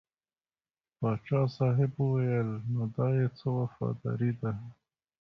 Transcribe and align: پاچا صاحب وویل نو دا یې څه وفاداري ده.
پاچا 0.99 1.41
صاحب 1.55 1.91
وویل 2.01 2.49
نو 2.71 2.81
دا 2.95 3.07
یې 3.17 3.27
څه 3.37 3.45
وفاداري 3.57 4.31
ده. 4.39 4.51